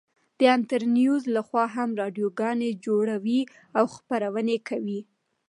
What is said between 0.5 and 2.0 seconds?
انترنيوز لخوا هم